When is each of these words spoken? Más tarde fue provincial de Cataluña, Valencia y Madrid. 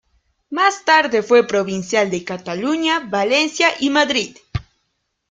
Más 0.49 0.83
tarde 0.83 1.21
fue 1.21 1.45
provincial 1.45 2.09
de 2.09 2.23
Cataluña, 2.23 3.01
Valencia 3.01 3.67
y 3.81 3.91
Madrid. 3.91 4.35